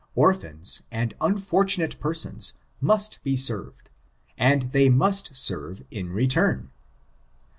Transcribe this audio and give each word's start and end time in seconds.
Orphans, 0.15 0.81
and 0.89 1.13
unfortunate 1.21 1.99
persons, 1.99 2.53
must 2.81 3.23
be 3.23 3.37
served, 3.37 3.87
and 4.35 4.63
they 4.71 4.89
must 4.89 5.33
8er\'e 5.33 5.85
in 5.91 6.11
return. 6.11 6.71